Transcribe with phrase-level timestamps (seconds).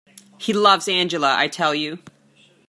[0.39, 1.99] He loves Angela, I tell you.